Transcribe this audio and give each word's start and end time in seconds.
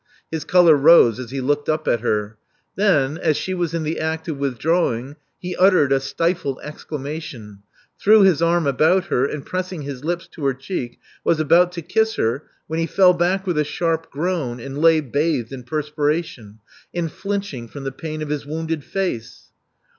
His 0.31 0.43
color 0.45 0.73
rose 0.75 1.19
as 1.19 1.29
he 1.29 1.41
looked 1.41 1.69
up 1.69 1.87
at 1.87 1.99
her. 1.99 2.35
Then, 2.75 3.19
as 3.19 3.37
she 3.37 3.53
was 3.53 3.75
in 3.75 3.83
the 3.83 3.99
act 3.99 4.27
of 4.27 4.39
withdrawing, 4.39 5.15
he 5.37 5.55
uttered, 5.55 5.91
a 5.91 5.99
stifled 5.99 6.57
exclamation; 6.63 7.59
threw 7.99 8.23
his 8.23 8.41
arm 8.41 8.65
about 8.65 9.05
her; 9.09 9.27
and 9.27 9.45
pressing 9.45 9.83
his 9.83 10.03
lips 10.03 10.25
to 10.29 10.43
her 10.45 10.55
cheek, 10.55 10.97
was 11.23 11.39
about 11.39 11.71
to 11.73 11.83
kiss 11.83 12.15
her, 12.15 12.45
when 12.65 12.79
he 12.79 12.87
fell 12.87 13.13
back 13.13 13.45
with 13.45 13.59
a 13.59 13.63
sharp 13.63 14.09
groan, 14.09 14.59
and 14.59 14.79
lay 14.81 15.01
bathed 15.01 15.53
in 15.53 15.61
perspiration, 15.61 16.61
and 16.95 17.11
flinching 17.11 17.67
from 17.67 17.83
the 17.83 17.91
pain 17.91 18.23
of 18.23 18.29
his 18.29 18.43
wounded 18.43 18.83
face. 18.83 19.51